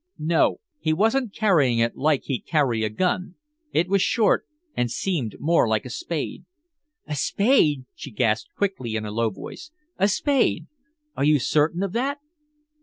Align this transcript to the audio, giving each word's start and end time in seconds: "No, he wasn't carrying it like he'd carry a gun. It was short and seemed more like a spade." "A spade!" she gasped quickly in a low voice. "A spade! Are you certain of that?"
"No, 0.17 0.61
he 0.79 0.93
wasn't 0.93 1.31
carrying 1.35 1.77
it 1.77 1.95
like 1.95 2.23
he'd 2.23 2.47
carry 2.47 2.83
a 2.83 2.89
gun. 2.89 3.35
It 3.71 3.87
was 3.87 4.01
short 4.01 4.47
and 4.75 4.89
seemed 4.89 5.35
more 5.39 5.67
like 5.67 5.85
a 5.85 5.91
spade." 5.91 6.43
"A 7.05 7.15
spade!" 7.15 7.85
she 7.93 8.09
gasped 8.09 8.49
quickly 8.57 8.95
in 8.95 9.05
a 9.05 9.11
low 9.11 9.29
voice. 9.29 9.69
"A 9.99 10.07
spade! 10.07 10.65
Are 11.15 11.23
you 11.23 11.37
certain 11.37 11.83
of 11.83 11.93
that?" 11.93 12.17